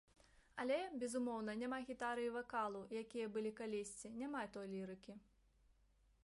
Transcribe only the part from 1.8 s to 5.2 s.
гітары і вакалу, якія былі калісьці, няма той лірыкі.